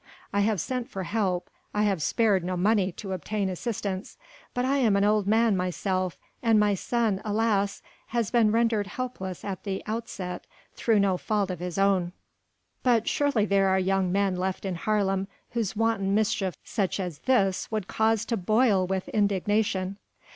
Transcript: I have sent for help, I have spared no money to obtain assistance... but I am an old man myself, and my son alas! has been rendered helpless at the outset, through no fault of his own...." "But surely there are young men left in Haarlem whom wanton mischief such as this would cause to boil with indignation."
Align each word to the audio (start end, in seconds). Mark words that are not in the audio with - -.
I 0.33 0.39
have 0.39 0.59
sent 0.59 0.89
for 0.89 1.03
help, 1.03 1.47
I 1.75 1.83
have 1.83 2.01
spared 2.01 2.43
no 2.43 2.57
money 2.57 2.91
to 2.93 3.13
obtain 3.13 3.49
assistance... 3.49 4.17
but 4.51 4.65
I 4.65 4.77
am 4.77 4.95
an 4.95 5.03
old 5.03 5.27
man 5.27 5.55
myself, 5.55 6.17
and 6.41 6.59
my 6.59 6.73
son 6.73 7.21
alas! 7.23 7.83
has 8.07 8.31
been 8.31 8.51
rendered 8.51 8.87
helpless 8.87 9.45
at 9.45 9.63
the 9.63 9.83
outset, 9.85 10.47
through 10.73 11.01
no 11.01 11.17
fault 11.17 11.51
of 11.51 11.59
his 11.59 11.77
own...." 11.77 12.13
"But 12.81 13.07
surely 13.07 13.45
there 13.45 13.67
are 13.69 13.77
young 13.77 14.11
men 14.11 14.35
left 14.37 14.65
in 14.65 14.73
Haarlem 14.73 15.27
whom 15.51 15.65
wanton 15.75 16.15
mischief 16.15 16.55
such 16.63 16.99
as 16.99 17.19
this 17.19 17.69
would 17.69 17.87
cause 17.87 18.25
to 18.25 18.37
boil 18.37 18.87
with 18.87 19.07
indignation." 19.09 19.97